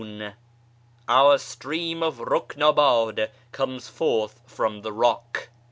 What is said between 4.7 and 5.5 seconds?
the rock.')